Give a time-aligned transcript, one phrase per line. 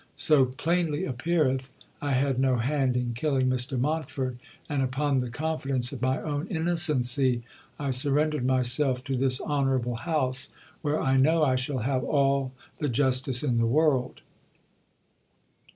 [0.15, 1.69] So plainly appeareth
[2.01, 6.47] I had no hand in killing Mr Montford, and upon the confidence of my own
[6.47, 7.43] innocency
[7.77, 10.49] I surrendered myself to this honourable house,
[10.81, 14.21] where I know I shall have all the justice in the world."